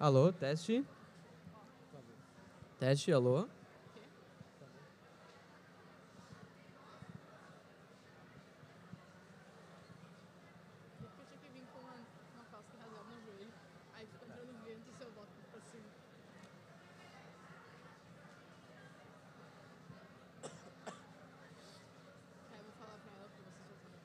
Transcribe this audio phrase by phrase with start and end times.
[0.00, 0.84] Alô, teste.
[2.78, 3.38] Teste, alô.
[3.40, 3.48] Eu
[11.26, 11.94] tinha que vir com uma,
[12.34, 13.52] uma calça rasgada no joelho.
[13.94, 15.88] Aí fica entrando vento e seu boto pra cima.
[22.52, 23.98] Aí eu vou falar pra ela pra você soltar.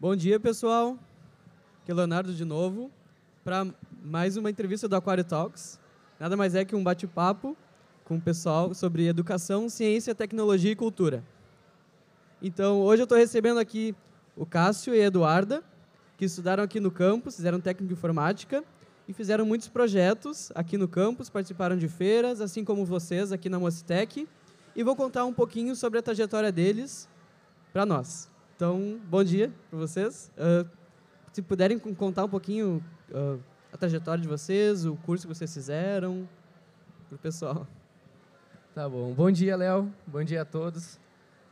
[0.00, 0.98] Bom dia, pessoal.
[1.82, 2.90] Aqui é Leonardo de novo
[3.44, 3.66] para
[4.02, 5.78] mais uma entrevista do Aquário Talks.
[6.18, 7.54] Nada mais é que um bate-papo
[8.06, 11.22] com o pessoal sobre educação, ciência, tecnologia e cultura.
[12.40, 13.94] Então, hoje eu estou recebendo aqui
[14.34, 15.62] o Cássio e a Eduarda,
[16.16, 18.64] que estudaram aqui no campus, fizeram técnico informática
[19.06, 23.58] e fizeram muitos projetos aqui no campus, participaram de feiras, assim como vocês aqui na
[23.58, 24.26] Mocitec,
[24.74, 27.06] e vou contar um pouquinho sobre a trajetória deles
[27.70, 28.30] para nós.
[28.60, 30.30] Então, bom dia para vocês.
[30.36, 30.66] Ah,
[31.32, 33.38] se puderem con- contar um pouquinho ah,
[33.72, 36.28] a trajetória de vocês, o curso que vocês fizeram,
[37.08, 37.66] para o pessoal.
[38.74, 39.14] Tá bom.
[39.14, 39.90] Bom dia, Léo.
[40.06, 41.00] Bom dia a todos.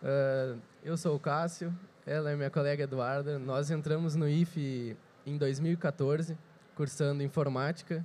[0.02, 3.38] Ah, eu sou o Cássio, ela é minha colega Eduarda.
[3.38, 6.36] Nós entramos no IFE em 2014,
[6.74, 8.04] cursando informática.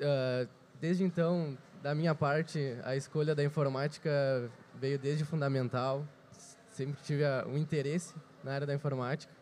[0.00, 0.46] Ah,
[0.80, 6.02] desde então, da minha parte, a escolha da informática veio desde fundamental.
[6.72, 9.32] Sempre tive um interesse na área da informática.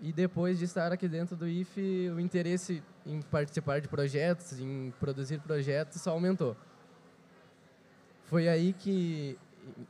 [0.00, 4.92] E depois de estar aqui dentro do IFE, o interesse em participar de projetos, em
[4.98, 6.56] produzir projetos, só aumentou.
[8.24, 9.38] Foi aí que,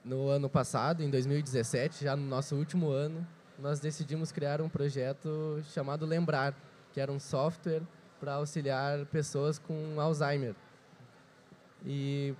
[0.04, 3.26] no ano passado, em 2017, já no nosso último ano,
[3.58, 6.54] nós decidimos criar um projeto chamado Lembrar,
[6.92, 7.82] que era um software
[8.20, 10.54] para auxiliar pessoas com Alzheimer.
[11.84, 12.34] E,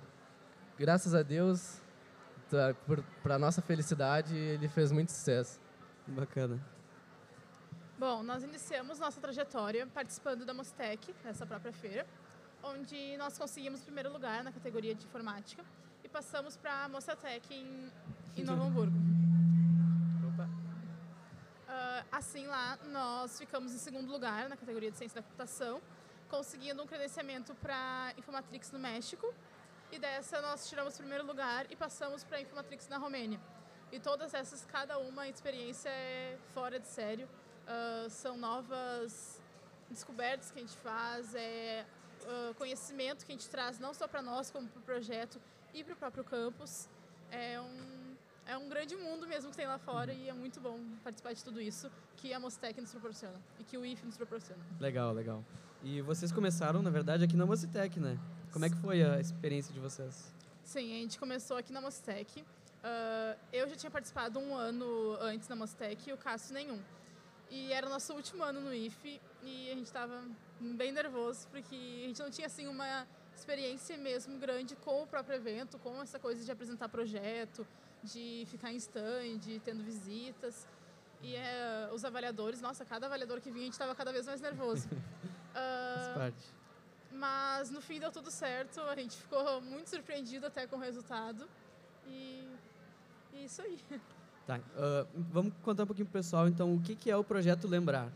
[0.77, 1.81] graças a Deus,
[3.21, 5.59] para nossa felicidade, ele fez muito sucesso.
[6.07, 6.59] Bacana.
[7.97, 12.05] Bom, nós iniciamos nossa trajetória participando da Mostec, nessa própria feira,
[12.61, 15.63] onde nós conseguimos primeiro lugar na categoria de informática
[16.03, 17.91] e passamos para a Mostratec em,
[18.35, 18.97] em Novo Hamburgo.
[20.27, 20.49] Opa.
[21.67, 25.81] Ah, assim, lá, nós ficamos em segundo lugar na categoria de ciência da computação,
[26.29, 29.33] conseguindo um credenciamento para Informatrix no México.
[29.93, 33.39] E dessa nós tiramos o primeiro lugar e passamos para Informatrix na Romênia.
[33.91, 37.29] E todas essas, cada uma experiência é fora de sério.
[37.67, 39.39] Ah, são novas
[39.91, 41.85] descobertas que a gente faz, é
[42.25, 45.39] ah, conhecimento que a gente traz não só para nós, como para o projeto
[45.75, 46.89] e para o próprio campus.
[47.29, 48.15] É um,
[48.47, 51.43] é um grande mundo mesmo que tem lá fora e é muito bom participar de
[51.43, 54.63] tudo isso que a Mostec nos proporciona e que o IF nos proporciona.
[54.79, 55.45] Legal, legal.
[55.83, 58.17] E vocês começaram, na verdade, aqui na Mocitec, né?
[58.53, 60.31] Como é que foi a experiência de vocês?
[60.63, 62.45] Sim, a gente começou aqui na Mostec.
[62.83, 66.79] Ah, eu já tinha participado um ano antes na Mostec e o Cássio nenhum.
[67.49, 70.23] E era o nosso último ano no IFE e a gente estava
[70.59, 73.05] bem nervoso porque a gente não tinha assim uma
[73.35, 77.65] experiência mesmo grande com o próprio evento, com essa coisa de apresentar projeto,
[78.03, 80.67] de ficar em stand, tendo visitas.
[81.21, 84.41] E eh, os avaliadores, nossa, cada avaliador que vinha a gente estava cada vez mais
[84.41, 84.87] nervoso.
[85.53, 86.45] Faz Ah, parte.
[87.13, 91.47] Mas no fim deu tudo certo, a gente ficou muito surpreendido até com o resultado.
[92.07, 92.47] E,
[93.33, 93.79] e isso aí.
[94.45, 94.59] Tá.
[94.75, 98.11] ah, vamos contar um pouquinho pro pessoal, então, o que, que é o projeto Lembrar?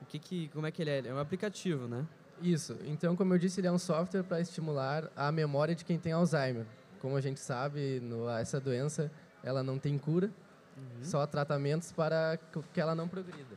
[0.00, 1.06] O que que, como é que ele é?
[1.08, 2.06] É um aplicativo, né?
[2.40, 2.76] Isso.
[2.84, 6.12] Então, como eu disse, ele é um software para estimular a memória de quem tem
[6.12, 6.66] Alzheimer.
[7.00, 9.10] Como a gente sabe, no, essa doença
[9.42, 10.30] ela não tem cura,
[11.02, 13.56] só tratamentos para que- que ela não progrida.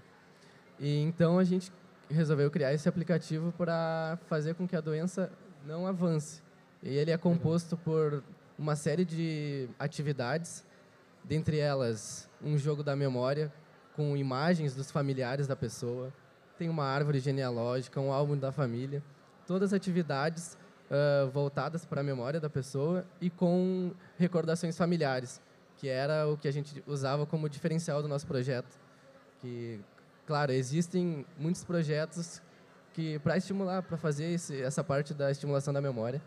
[0.79, 1.71] E então a gente
[2.09, 5.31] resolveu criar esse aplicativo para fazer com que a doença
[5.65, 6.41] não avance.
[6.83, 8.23] E ele é composto por
[8.57, 10.65] uma série de atividades,
[11.23, 13.51] dentre elas um jogo da memória
[13.95, 16.13] com imagens dos familiares da pessoa,
[16.57, 19.03] tem uma árvore genealógica, um álbum da família,
[19.47, 20.57] todas atividades
[20.89, 25.41] ah, voltadas para a memória da pessoa e com recordações familiares,
[25.77, 28.77] que era o que a gente usava como diferencial do nosso projeto.
[29.41, 29.79] Que,
[30.25, 32.41] claro, existem muitos projetos
[32.93, 36.21] que para estimular, para fazer esse, essa parte da estimulação da memória,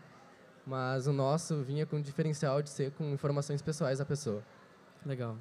[0.65, 4.43] mas o nosso vinha com o diferencial de ser com informações pessoais da pessoa.
[5.05, 5.35] Legal.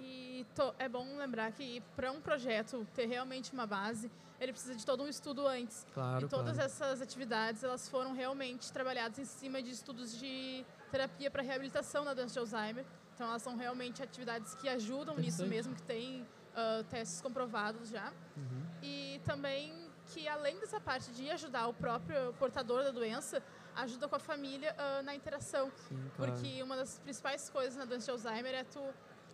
[0.00, 4.08] E to- é bom lembrar que para um projeto ter realmente uma base,
[4.40, 5.84] ele precisa de todo um estudo antes.
[5.92, 6.60] Claro, e todas claro.
[6.70, 12.14] essas atividades elas foram realmente trabalhadas em cima de estudos de terapia para reabilitação da
[12.14, 12.84] doença de Alzheimer.
[13.14, 16.24] Então elas são realmente atividades que ajudam nisso mesmo, que tem
[16.54, 18.12] ah, testes comprovados já.
[18.36, 18.66] Uhum.
[18.82, 23.42] E também que além dessa parte de ajudar o próprio portador da doença,
[23.76, 25.70] ajuda com a família uh, na interação.
[25.88, 26.32] Sim, claro.
[26.32, 28.82] Porque uma das principais coisas na doença de Alzheimer é tu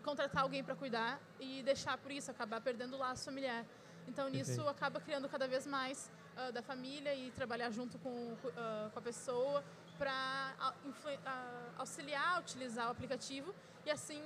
[0.02, 3.64] contratar alguém para cuidar e deixar por isso, acabar perdendo o laço familiar.
[4.06, 4.68] Então, nisso, Perfeito.
[4.68, 9.02] acaba criando cada vez mais uh, da família e trabalhar junto com, uh, com a
[9.02, 9.64] pessoa
[9.96, 10.52] para
[11.78, 13.54] auxiliar a utilizar o aplicativo
[13.86, 14.20] e assim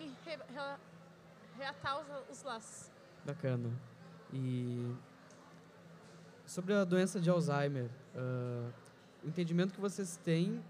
[1.59, 2.91] reatar os, os laços.
[3.25, 3.71] Bacana.
[4.33, 4.95] E
[6.47, 8.73] sobre a doença de Alzheimer, uh,
[9.25, 10.63] o entendimento que vocês têm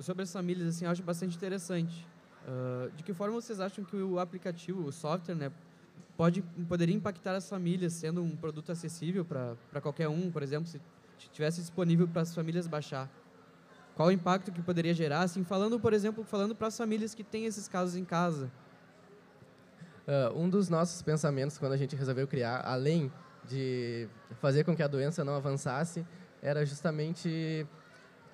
[0.00, 2.06] sobre as famílias, assim, eu acho bastante interessante.
[2.46, 5.52] Uh, de que forma vocês acham que o aplicativo, o software, né,
[6.16, 10.80] pode, poderia impactar as famílias, sendo um produto acessível para qualquer um, por exemplo, se
[11.32, 13.10] tivesse disponível para as famílias baixar?
[13.94, 17.24] Qual o impacto que poderia gerar, assim, falando, por exemplo, falando para as famílias que
[17.24, 18.50] têm esses casos em casa?
[20.06, 23.10] Uh, um dos nossos pensamentos quando a gente resolveu criar, além
[23.48, 24.08] de
[24.40, 26.06] fazer com que a doença não avançasse,
[26.42, 27.66] era justamente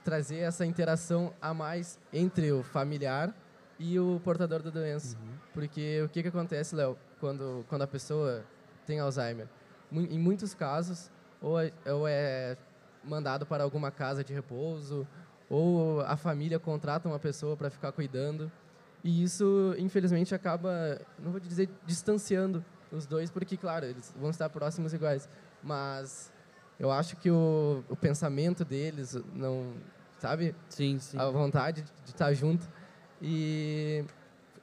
[0.04, 3.34] trazer essa interação a mais entre o familiar
[3.78, 5.16] e o portador da doença.
[5.16, 5.34] Uhum.
[5.54, 8.44] Porque o que, que acontece, Léo, quando, quando a pessoa
[8.86, 9.48] tem Alzheimer?
[9.90, 11.10] Em muitos casos,
[11.40, 12.56] ou é, ou é
[13.04, 15.06] mandado para alguma casa de repouso,
[15.48, 18.50] ou a família contrata uma pessoa para ficar cuidando.
[19.04, 24.48] E isso, infelizmente, acaba, não vou dizer distanciando os dois, porque, claro, eles vão estar
[24.48, 25.28] próximos iguais.
[25.62, 26.32] Mas
[26.78, 29.72] eu acho que o, o pensamento deles, não,
[30.18, 30.54] sabe?
[30.68, 31.18] Sim, sim.
[31.18, 32.68] A vontade de estar junto.
[33.20, 34.04] E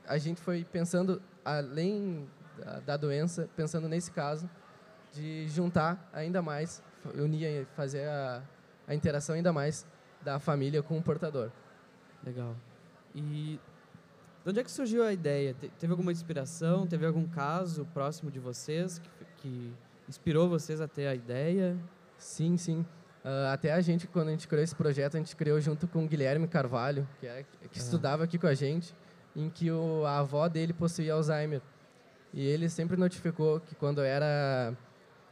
[0.07, 2.27] a gente foi pensando, além
[2.57, 4.49] da, da doença, pensando nesse caso,
[5.13, 6.83] de juntar ainda mais,
[7.15, 8.43] unir, fazer a,
[8.87, 9.85] a interação ainda mais
[10.21, 11.51] da família com o portador.
[12.23, 12.55] Legal.
[13.15, 13.59] E
[14.43, 15.55] de onde é que surgiu a ideia?
[15.77, 16.87] Teve alguma inspiração?
[16.87, 19.73] Teve algum caso próximo de vocês que, que
[20.07, 21.77] inspirou vocês a ter a ideia?
[22.17, 22.85] Sim, sim.
[23.23, 26.05] Uh, até a gente, quando a gente criou esse projeto, a gente criou junto com
[26.05, 27.81] o Guilherme Carvalho, que, é, que ah.
[27.81, 28.95] estudava aqui com a gente,
[29.35, 31.61] em que o, a avó dele possuía Alzheimer.
[32.33, 34.73] E ele sempre notificou que quando era,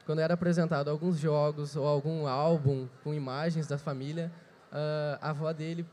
[0.06, 4.31] quando era apresentado alguns jogos ou algum álbum com imagens da família,
[4.71, 5.86] uh, a avó dele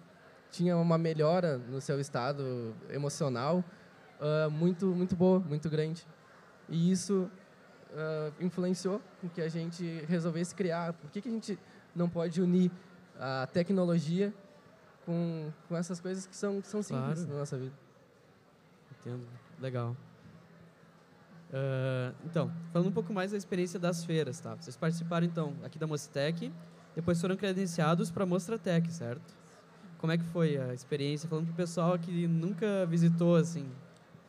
[0.56, 3.64] tinha uma melhora no seu estado emocional
[4.20, 6.06] uh, muito, muito boa, muito grande.
[6.68, 7.30] E isso
[8.40, 10.94] influenciou com que a gente resolvesse criar.
[10.94, 11.56] Por que, que a gente
[11.94, 12.68] não pode unir
[13.20, 14.34] a tecnologia
[15.04, 17.28] com, com essas coisas que são, são simples claro.
[17.28, 17.74] na nossa vida.
[19.00, 19.24] Entendo.
[19.60, 19.96] Legal.
[21.50, 24.54] Uh, então, falando um pouco mais da experiência das feiras, tá?
[24.56, 26.52] Vocês participaram, então, aqui da Mostec,
[26.94, 29.36] depois foram credenciados para a Mostratec, certo?
[30.04, 31.26] Como é que foi a experiência?
[31.26, 33.66] Falando para o pessoal que nunca visitou, assim,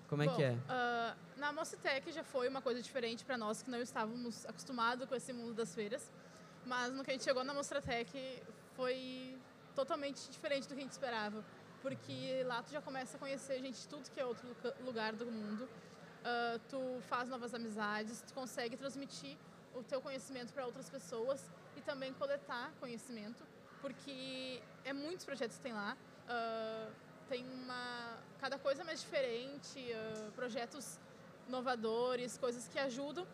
[0.07, 0.53] como é Bom, que é?
[0.53, 5.13] Uh, na Mostec já foi uma coisa diferente para nós que não estávamos acostumados com
[5.13, 6.09] esse mundo das feiras.
[6.65, 8.41] Mas no que a gente chegou na Mostratec
[8.77, 9.37] foi
[9.75, 11.43] totalmente diferente do que a gente esperava.
[11.81, 14.47] Porque lá tu já começa a conhecer gente de tudo que é outro
[14.85, 15.63] lugar do mundo.
[15.65, 19.35] Uh, tu faz novas amizades, tu consegue transmitir
[19.73, 23.43] o teu conhecimento para outras pessoas e também coletar conhecimento,
[23.85, 25.95] porque é muitos projetos que tem lá.
[26.27, 26.91] Uh,
[27.29, 30.99] tem uma cada coisa mais diferente, uh, projetos
[31.47, 33.27] inovadores, coisas que ajudam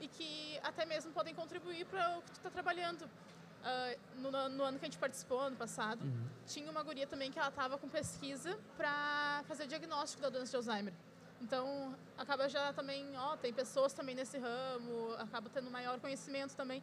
[0.00, 3.02] e que até mesmo podem contribuir para o que tu está trabalhando.
[3.02, 6.28] Uh, no, no, ano que a gente participou, ano passado, uhum.
[6.48, 10.56] tinha uma guria também que ela estava com pesquisa para fazer diagnóstico da doença de
[10.56, 10.92] Alzheimer.
[11.40, 16.82] Então, acaba já também, ó, tem pessoas também nesse ramo, acaba tendo maior conhecimento também,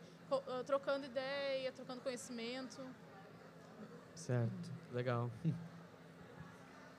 [0.66, 2.82] trocando ideia, trocando conhecimento.
[4.20, 5.32] Certo, legal.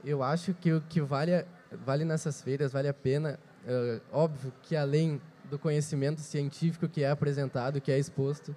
[0.03, 1.45] Eu acho que o que vale,
[1.85, 7.11] vale nessas feiras, vale a pena, uh, óbvio que além do conhecimento científico que é
[7.11, 8.57] apresentado, que é exposto,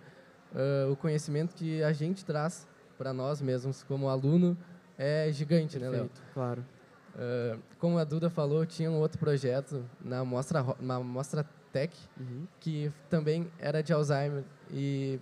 [0.53, 2.65] uh, o conhecimento que a gente traz
[2.97, 4.57] para nós mesmos como aluno
[4.97, 6.11] é gigante, Perfeito, né, Léo?
[6.33, 6.65] Claro.
[7.13, 12.47] Uh, como a Duda falou, tinha um outro projeto na Mostra, na Mostra Tech, uhum.
[12.61, 14.45] que também era de Alzheimer.
[14.71, 15.19] E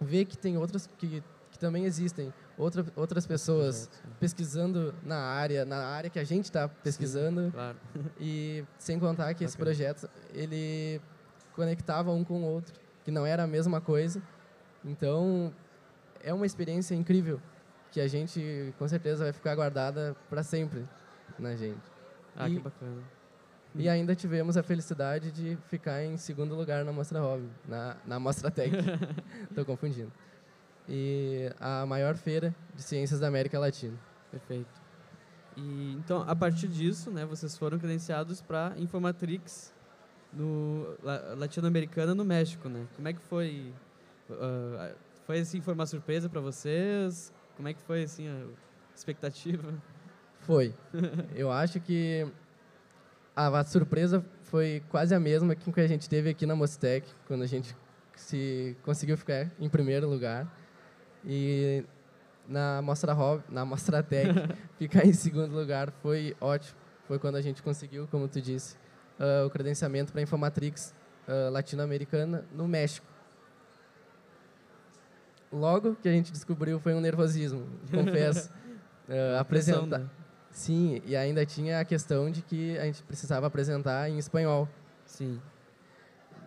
[0.00, 1.22] ver que tem outros que, que
[1.62, 3.88] também existem, outra, outras pessoas
[4.18, 7.44] pesquisando na área, na área que a gente está pesquisando.
[7.44, 7.78] Sim, claro.
[8.20, 11.00] E sem contar que esse projeto, ele
[11.54, 14.20] conectava um com o outro, que não era a mesma coisa.
[14.84, 15.54] Então,
[16.20, 17.40] é uma experiência incrível
[17.92, 20.84] que a gente, com certeza, vai ficar guardada para sempre
[21.38, 21.92] na gente.
[22.34, 23.02] Ah, e, que bacana.
[23.76, 28.18] E ainda tivemos a felicidade de ficar em segundo lugar na Mostra Hobby, na, na
[28.18, 28.74] Mostra Tech.
[29.48, 30.10] Estou confundindo
[30.88, 33.98] e a maior feira de ciências da América Latina.
[34.30, 34.82] Perfeito.
[35.56, 39.72] E então, a partir disso, né, vocês foram credenciados para Informatrix
[40.32, 40.96] no
[41.36, 42.86] latino-americana no México, né?
[42.96, 43.72] Como é que foi?
[44.30, 44.94] Uh,
[45.26, 47.32] foi assim, foi uma surpresa para vocês?
[47.56, 48.46] Como é que foi, assim, a
[48.94, 49.74] expectativa?
[50.40, 50.74] Foi.
[51.36, 52.26] Eu acho que
[53.36, 57.42] a, a surpresa foi quase a mesma que a gente teve aqui na Mostec, quando
[57.42, 57.76] a gente
[58.16, 60.46] se conseguiu ficar em primeiro lugar.
[61.24, 61.84] E
[62.48, 64.30] na Mostra Rob, na Mostra Tech,
[64.78, 66.76] ficar em segundo lugar foi ótimo.
[67.06, 68.76] Foi quando a gente conseguiu, como tu disse,
[69.18, 70.94] uh, o credenciamento para a Informatrix
[71.28, 73.06] uh, latino-americana no México.
[75.52, 78.50] Logo que a gente descobriu foi um nervosismo, confesso.
[79.08, 79.98] Uh, apresentar.
[79.98, 80.10] Né?
[80.50, 84.68] Sim, e ainda tinha a questão de que a gente precisava apresentar em espanhol.
[85.04, 85.40] Sim.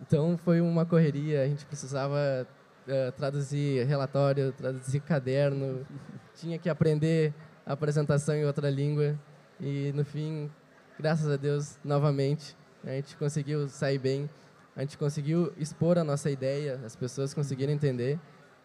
[0.02, 2.46] Então foi uma correria, a gente precisava
[2.86, 5.86] uh, traduzir relatório, traduzir caderno,
[6.34, 9.18] tinha que aprender a apresentação em outra língua.
[9.60, 10.50] E no fim,
[10.98, 14.28] graças a Deus, novamente, a gente conseguiu sair bem,
[14.74, 18.18] a gente conseguiu expor a nossa ideia, as pessoas conseguiram entender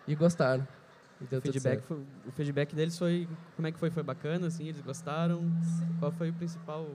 [0.07, 0.67] e gostaram.
[1.21, 1.97] o feedback, foi,
[2.27, 3.89] o feedback deles foi como é que foi?
[3.89, 4.67] Foi bacana assim?
[4.67, 5.41] Eles gostaram?
[5.63, 5.87] Sim.
[5.99, 6.85] qual foi o principal?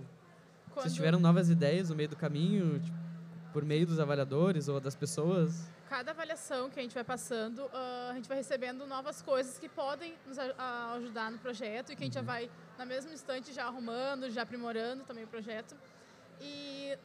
[0.71, 0.83] Quando...
[0.83, 2.79] vocês tiveram novas ideias no meio do caminho?
[2.79, 3.06] Tipo,
[3.57, 5.67] por meio dos avaliadores ou das pessoas?
[5.89, 9.67] Cada avaliação que a gente vai passando, uh, a gente vai recebendo novas coisas que
[9.67, 12.27] podem nos ajudar no projeto e que a gente já uhum.
[12.27, 15.75] vai, na mesma instante, já arrumando, já aprimorando também o projeto.
[16.39, 16.99] E,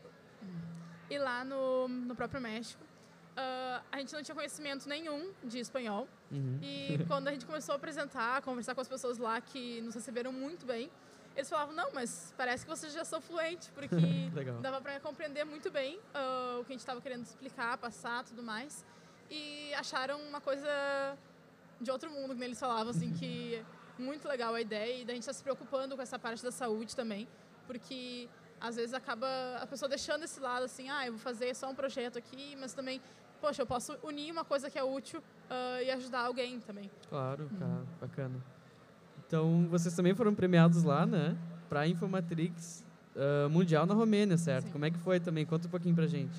[1.10, 6.05] e lá no, no próprio México, uh, a gente não tinha conhecimento nenhum de espanhol.
[6.29, 6.60] Uhum.
[6.62, 10.34] E quando a gente começou a apresentar, conversar com as pessoas lá que nos receberam
[10.34, 10.91] muito bem,
[11.35, 13.95] eles falavam, não, mas parece que vocês já são fluentes, porque
[14.61, 18.43] dava para compreender muito bem uh, o que a gente estava querendo explicar, passar, tudo
[18.43, 18.85] mais.
[19.29, 20.67] E acharam uma coisa
[21.79, 23.63] de outro mundo, que eles falavam, assim, que
[23.97, 25.01] muito legal a ideia.
[25.01, 27.27] E da gente está se preocupando com essa parte da saúde também,
[27.65, 29.27] porque às vezes acaba
[29.59, 32.73] a pessoa deixando esse lado, assim, ah, eu vou fazer só um projeto aqui, mas
[32.73, 33.01] também,
[33.39, 36.91] poxa, eu posso unir uma coisa que é útil uh, e ajudar alguém também.
[37.09, 37.85] Claro, cara, uhum.
[38.00, 38.43] bacana.
[39.31, 41.38] Então, vocês também foram premiados lá, né?
[41.69, 42.83] Para a Infomatrix
[43.15, 44.65] uh, Mundial na Romênia, certo?
[44.65, 44.71] Sim.
[44.73, 45.45] Como é que foi também?
[45.45, 46.38] Conta um pouquinho pra gente.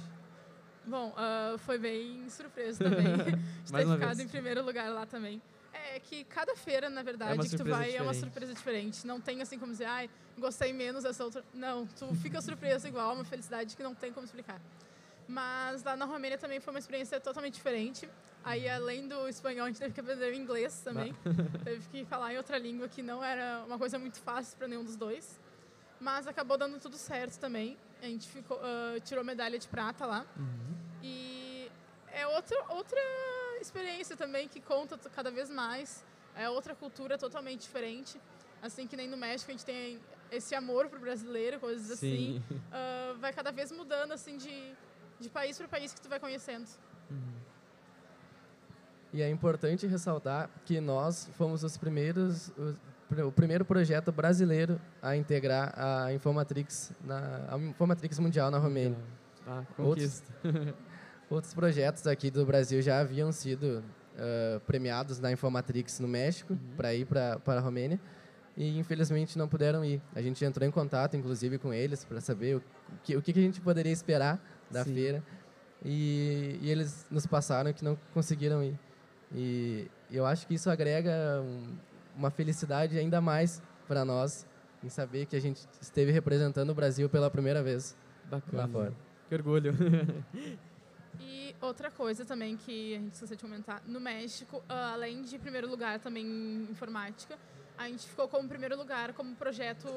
[0.84, 3.16] Bom, uh, foi bem surpresa também
[3.64, 4.20] de ter ficado vez.
[4.20, 5.40] em primeiro lugar lá também.
[5.72, 7.96] É que cada feira, na verdade, é que tu vai diferente.
[7.96, 9.06] é uma surpresa diferente.
[9.06, 11.42] Não tem assim como dizer, ai, gostei menos dessa outra.
[11.54, 14.60] Não, tu fica surpresa igual, uma felicidade que não tem como explicar.
[15.26, 18.06] Mas lá na Romênia também foi uma experiência totalmente diferente.
[18.44, 21.14] Aí, além do espanhol, a gente teve que aprender o inglês também.
[21.64, 24.84] teve que falar em outra língua, que não era uma coisa muito fácil para nenhum
[24.84, 25.38] dos dois.
[26.00, 27.76] Mas acabou dando tudo certo também.
[28.02, 30.26] A gente ficou, uh, tirou medalha de prata lá.
[30.36, 30.76] Uhum.
[31.02, 31.70] E
[32.12, 33.00] é outra, outra
[33.60, 36.04] experiência também que conta cada vez mais.
[36.34, 38.20] É outra cultura totalmente diferente.
[38.60, 40.00] Assim que nem no México a gente tem
[40.32, 42.42] esse amor pro brasileiro, coisas Sim.
[42.46, 42.58] assim.
[42.58, 44.74] Uh, vai cada vez mudando assim de,
[45.20, 46.66] de país para país que tu vai conhecendo.
[49.12, 52.50] E é importante ressaltar que nós fomos os primeiros,
[53.26, 58.96] o, primeiro projeto brasileiro a integrar a Informatrix, na, a Informatrix Mundial na Romênia.
[59.46, 60.22] Ah, outros,
[61.28, 66.76] outros projetos aqui do Brasil já haviam sido uh, premiados na Informatrix no México, uhum.
[66.76, 68.00] para ir para a Romênia,
[68.56, 70.00] e infelizmente não puderam ir.
[70.14, 72.62] A gente entrou em contato, inclusive, com eles para saber o
[73.02, 74.94] que, o que a gente poderia esperar da Sim.
[74.94, 75.22] feira,
[75.84, 78.78] e, e eles nos passaram que não conseguiram ir.
[79.34, 81.76] E eu acho que isso agrega um,
[82.16, 84.46] uma felicidade ainda mais para nós
[84.84, 87.96] em saber que a gente esteve representando o Brasil pela primeira vez
[88.28, 88.62] Bacana.
[88.62, 88.92] lá fora.
[89.28, 89.72] Que orgulho.
[91.20, 95.38] e outra coisa também que a gente esqueceu de comentar, no México, uh, além de
[95.38, 97.38] primeiro lugar também em informática,
[97.78, 99.88] a gente ficou como primeiro lugar como projeto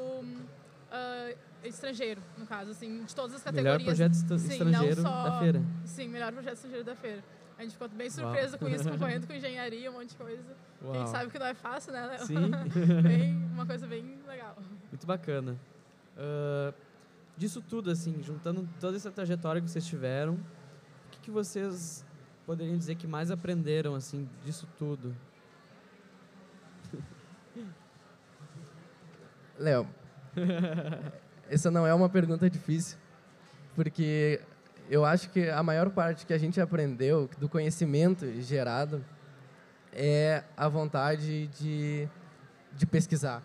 [0.92, 3.78] uh, estrangeiro, no caso, assim, de todas as categorias.
[3.78, 5.62] Melhor projeto sim, estrangeiro só, da feira.
[5.86, 7.24] Sim, melhor projeto estrangeiro da feira.
[7.58, 10.58] A gente ficou bem surpreso com isso, concorrendo com engenharia, um monte de coisa.
[10.82, 10.94] Uau.
[10.94, 12.26] A gente sabe que não é fácil, né, Léo?
[12.26, 12.52] Sim.
[13.02, 14.58] bem, uma coisa bem legal.
[14.92, 15.58] Muito bacana.
[16.18, 16.74] Uh,
[17.38, 22.06] disso tudo, assim, juntando toda essa trajetória que vocês tiveram, o que, que vocês
[22.46, 25.16] poderiam dizer que mais aprenderam, assim, disso tudo?
[29.58, 29.88] Léo,
[31.50, 32.98] essa não é uma pergunta difícil,
[33.76, 34.42] porque
[34.90, 39.04] eu acho que a maior parte que a gente aprendeu do conhecimento gerado
[39.92, 42.08] é a vontade de,
[42.74, 43.42] de pesquisar,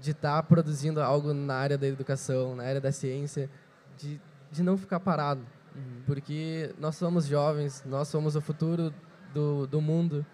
[0.00, 3.48] de estar tá produzindo algo na área da educação, na área da ciência,
[3.96, 4.20] de,
[4.50, 5.42] de não ficar parado.
[5.74, 6.02] Uhum.
[6.06, 8.92] Porque nós somos jovens, nós somos o futuro
[9.32, 10.24] do, do mundo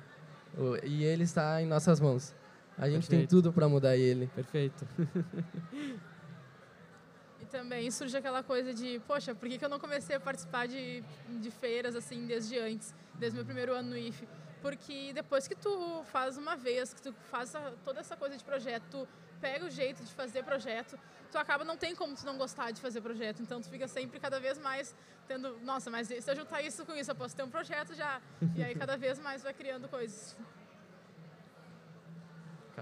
[0.83, 2.35] e ele está em nossas mãos.
[2.79, 3.21] A gente Perfeito.
[3.21, 4.29] tem tudo para mudar ele.
[4.35, 4.87] Perfeito.
[7.51, 11.03] também surge aquela coisa de, poxa, por que, que eu não comecei a participar de,
[11.41, 14.29] de feiras assim desde antes, desde meu primeiro ano no IFE?
[14.61, 18.45] Porque depois que tu faz uma vez, que tu faz a, toda essa coisa de
[18.45, 19.09] projeto, tu
[19.41, 20.99] pega o jeito de fazer projeto,
[21.31, 23.41] tu acaba, não tem como tu não gostar de fazer projeto.
[23.41, 24.95] Então, tu fica sempre, cada vez mais,
[25.27, 28.21] tendo, nossa, mas se eu juntar isso com isso, eu posso ter um projeto já.
[28.57, 30.37] E aí, cada vez mais, vai criando coisas.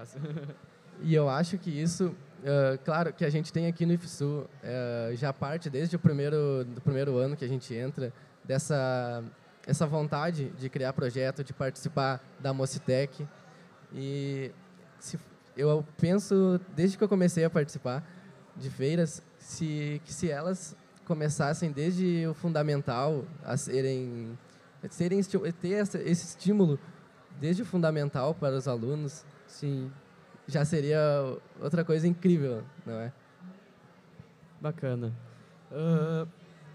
[0.99, 5.15] E eu acho que isso, uh, claro, que a gente tem aqui no IFSU, uh,
[5.15, 8.11] já parte desde o primeiro, do primeiro ano que a gente entra,
[8.43, 9.23] dessa
[9.67, 13.27] essa vontade de criar projeto, de participar da Mocitec.
[13.93, 14.49] E
[14.97, 15.19] se,
[15.57, 18.01] eu penso, desde que eu comecei a participar
[18.55, 20.73] de feiras, se, que se elas
[21.03, 24.37] começassem desde o fundamental a serem,
[24.89, 26.79] serem ter esse estímulo
[27.39, 29.91] desde o fundamental para os alunos, sim,
[30.47, 30.99] já seria
[31.59, 33.11] outra coisa incrível, não é?
[34.61, 35.13] Bacana.
[35.71, 36.27] Uh,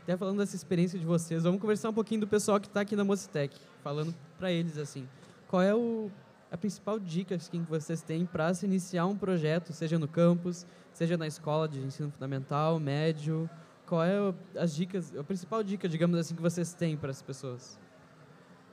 [0.02, 2.96] até falando dessa experiência de vocês, vamos conversar um pouquinho do pessoal que está aqui
[2.96, 5.08] na Mocitec, falando para eles assim,
[5.46, 6.10] qual é o,
[6.50, 11.16] a principal dica que vocês têm para se iniciar um projeto, seja no campus, seja
[11.16, 13.48] na escola de ensino fundamental, médio,
[13.86, 17.78] qual é as dicas, a principal dica, digamos assim, que vocês têm para as pessoas?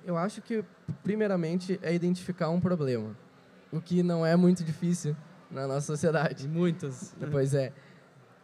[0.05, 0.63] Eu acho que
[1.03, 3.15] primeiramente é identificar um problema,
[3.71, 5.15] o que não é muito difícil
[5.49, 6.47] na nossa sociedade.
[6.47, 7.15] Muitas.
[7.31, 7.71] Pois é.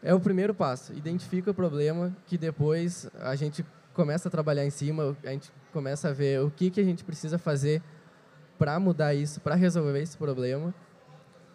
[0.01, 0.93] É o primeiro passo.
[0.93, 6.09] Identifica o problema, que depois a gente começa a trabalhar em cima, a gente começa
[6.09, 7.81] a ver o que, que a gente precisa fazer
[8.57, 10.73] para mudar isso, para resolver esse problema.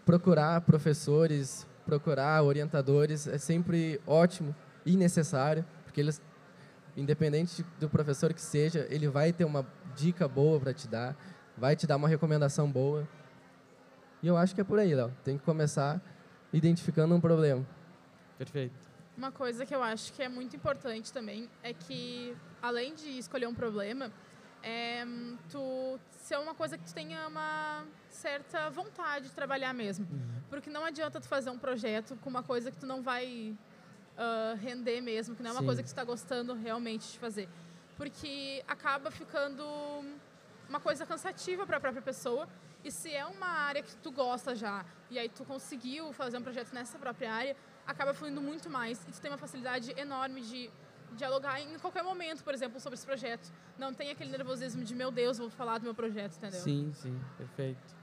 [0.05, 6.21] Procurar professores, procurar orientadores é sempre ótimo e necessário, porque eles,
[6.97, 11.17] independente do professor que seja, ele vai ter uma dica boa para te dar,
[11.57, 13.07] vai te dar uma recomendação boa.
[14.23, 15.13] E eu acho que é por aí, Léo.
[15.25, 16.01] Tem que começar
[16.53, 17.67] identificando um problema.
[18.37, 18.91] Perfeito.
[19.17, 23.47] Uma coisa que eu acho que é muito importante também é que, além de escolher
[23.47, 24.11] um problema,
[24.63, 25.05] é
[25.51, 30.07] tu ser uma coisa que tu tenha uma certa vontade de trabalhar mesmo.
[30.11, 30.43] Uhum.
[30.49, 33.57] Porque não adianta tu fazer um projeto com uma coisa que tu não vai
[34.17, 35.67] uh, render mesmo, que não é uma Sim.
[35.67, 37.49] coisa que tu está gostando realmente de fazer.
[37.97, 39.65] Porque acaba ficando
[40.71, 42.49] uma coisa cansativa para a própria pessoa.
[42.83, 46.43] E se é uma área que tu gosta já, e aí tu conseguiu fazer um
[46.43, 47.57] projeto nessa própria área,
[47.87, 50.71] acaba fluindo muito mais e tu tem uma facilidade enorme de
[51.17, 53.53] dialogar em qualquer momento, por exemplo, sobre esse projeto.
[53.77, 56.61] Não tem aquele nervosismo de, meu Deus, vou falar do meu projeto, entendeu?
[56.61, 58.01] Sim, sim, perfeito.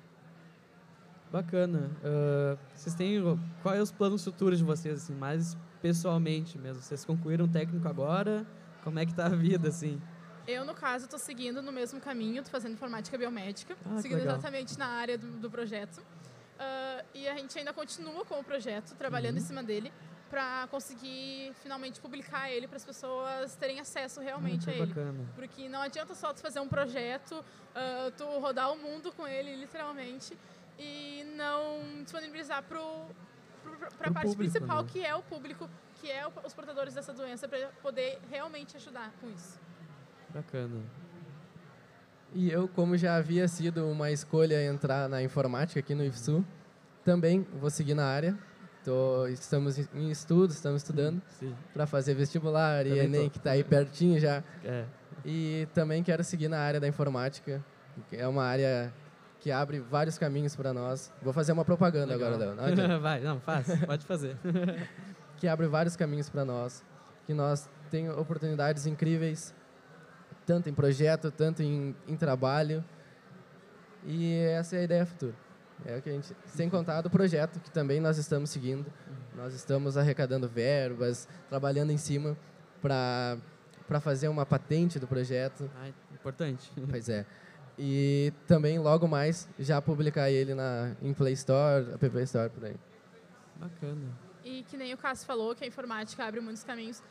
[1.32, 1.90] Bacana.
[2.04, 3.22] Uh, vocês têm
[3.64, 6.82] quais é os planos futuros de vocês, assim, mais pessoalmente mesmo?
[6.82, 8.46] Vocês concluíram o técnico agora?
[8.84, 10.02] Como é que tá a vida, assim?
[10.48, 14.78] Eu, no caso, estou seguindo no mesmo caminho, estou fazendo informática biomédica, ah, seguindo exatamente
[14.80, 15.98] na área do, do projeto.
[15.98, 19.42] Uh, e a gente ainda continua com o projeto, trabalhando uhum.
[19.42, 19.92] em cima dele,
[20.30, 24.94] para conseguir finalmente publicar ele para as pessoas terem acesso realmente Muito a ele.
[24.94, 25.26] Bacana.
[25.36, 29.54] Porque não adianta só tu fazer um projeto, uh, tu rodar o mundo com ele,
[29.56, 30.38] literalmente,
[30.80, 34.90] e não disponibilizar para a parte público, principal, né?
[34.92, 39.12] que é o público, que é o, os portadores dessa doença, para poder realmente ajudar
[39.20, 39.67] com isso.
[40.34, 40.82] Bacana.
[42.34, 46.46] E eu, como já havia sido uma escolha entrar na informática aqui no IFSU,
[47.04, 48.38] também vou seguir na área.
[48.84, 51.22] Tô, estamos em estudos, estamos estudando
[51.74, 53.32] para fazer vestibular também e Enem, tô.
[53.32, 54.44] que está aí pertinho já.
[54.64, 54.86] É.
[55.26, 57.64] E também quero seguir na área da informática,
[58.10, 58.94] que é uma área
[59.40, 61.12] que abre vários caminhos para nós.
[61.22, 62.34] Vou fazer uma propaganda Legal.
[62.34, 62.76] agora, Léo.
[62.76, 64.38] Não, Vai, não, faz, pode fazer.
[65.38, 66.84] que abre vários caminhos para nós,
[67.26, 69.54] que nós tem oportunidades incríveis
[70.48, 72.84] tanto em projeto, tanto em, em trabalho.
[74.06, 75.36] E essa é a ideia futura.
[75.86, 78.92] É o que a gente, sem contar do projeto que também nós estamos seguindo.
[79.36, 82.36] Nós estamos arrecadando verbas, trabalhando em cima
[82.82, 83.38] para
[83.88, 85.70] para fazer uma patente do projeto.
[85.78, 86.70] Ah, importante.
[86.90, 87.26] Pois é.
[87.80, 92.76] E também logo mais já publicar ele na em Play Store, App Store por aí.
[93.56, 94.12] Bacana.
[94.44, 97.02] E que nem o Cássio falou, que a informática abre muitos caminhos.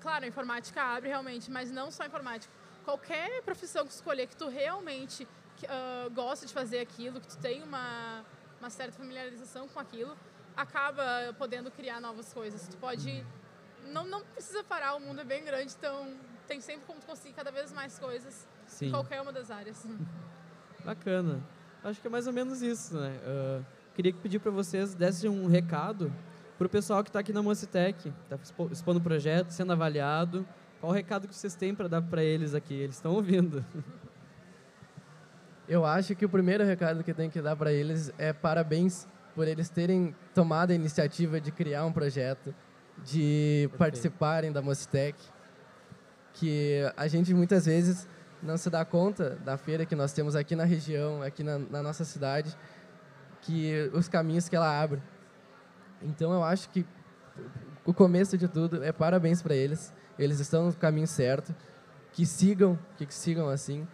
[0.00, 2.52] Claro, a informática abre realmente, mas não só a informática
[2.84, 7.62] qualquer profissão que escolher que tu realmente uh, gosta de fazer aquilo, que tu tem
[7.62, 8.24] uma,
[8.60, 10.16] uma certa familiarização com aquilo,
[10.56, 11.02] acaba
[11.38, 12.66] podendo criar novas coisas.
[12.68, 13.24] Tu pode.
[13.86, 16.14] Não, não precisa parar, o mundo é bem grande, então
[16.46, 18.86] tem sempre como tu conseguir cada vez mais coisas Sim.
[18.86, 19.84] em qualquer uma das áreas.
[20.84, 21.42] Bacana.
[21.82, 23.18] Acho que é mais ou menos isso, né?
[23.26, 26.10] Uh, queria pedir para vocês dessem um recado
[26.56, 28.38] para o pessoal que está aqui na Mocitec, está
[28.70, 30.46] expondo o projeto, sendo avaliado.
[30.84, 32.74] Qual o recado que vocês têm para dar para eles aqui?
[32.74, 33.64] Eles estão ouvindo.
[35.66, 39.48] Eu acho que o primeiro recado que tem que dar para eles é parabéns por
[39.48, 42.54] eles terem tomado a iniciativa de criar um projeto,
[43.02, 43.78] de Perfeito.
[43.78, 45.18] participarem da Mocitec,
[46.34, 48.06] que a gente muitas vezes
[48.42, 51.82] não se dá conta da feira que nós temos aqui na região, aqui na, na
[51.82, 52.54] nossa cidade,
[53.40, 55.02] que os caminhos que ela abre.
[56.02, 56.84] Então eu acho que
[57.86, 59.90] o começo de tudo é parabéns para eles.
[60.18, 61.54] Eles estão no caminho certo.
[62.12, 63.86] Que sigam, que sigam assim,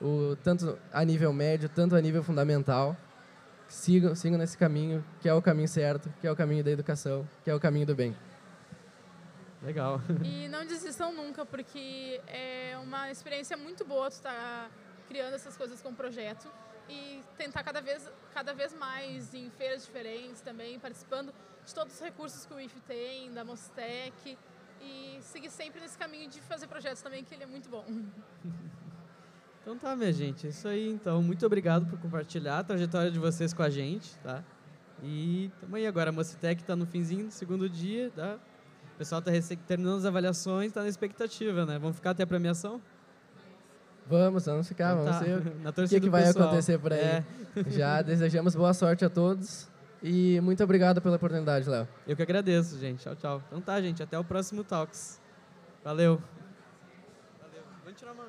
[0.00, 2.96] o, tanto a nível médio, tanto a nível fundamental.
[3.68, 7.28] Sigam, sigam nesse caminho, que é o caminho certo, que é o caminho da educação,
[7.44, 8.16] que é o caminho do bem.
[9.62, 10.00] Legal.
[10.24, 14.70] E não desistam nunca, porque é uma experiência muito boa tu estar tá
[15.08, 16.48] criando essas coisas com o projeto
[16.88, 21.32] e tentar cada vez, cada vez mais em feiras diferentes também, participando
[21.64, 24.38] de todos os recursos que o IF tem, da Mostec,
[24.80, 27.84] e seguir sempre nesse caminho de fazer projetos também, que ele é muito bom.
[29.60, 30.88] Então tá, minha gente, é isso aí.
[30.88, 34.42] Então, muito obrigado por compartilhar a trajetória de vocês com a gente, tá?
[35.02, 38.38] E também agora, a Mocitec está no finzinho do segundo dia, tá?
[38.94, 39.30] O pessoal está
[39.66, 41.78] terminando as avaliações, está na expectativa, né?
[41.78, 42.80] Vamos ficar até a premiação?
[44.06, 45.24] Vamos, vamos ficar, então, vamos tá.
[45.24, 46.46] ver o que, que vai pessoal.
[46.46, 47.00] acontecer por aí.
[47.00, 47.24] É.
[47.66, 49.68] Já desejamos boa sorte a todos
[50.02, 51.88] e muito obrigado pela oportunidade, Léo.
[52.06, 53.02] Eu que agradeço, gente.
[53.02, 53.42] Tchau, tchau.
[53.46, 55.20] Então tá, gente, até o próximo Talks.
[55.82, 56.22] Valeu.
[57.40, 57.62] Valeu.
[57.84, 58.26] Vamos tirar uma,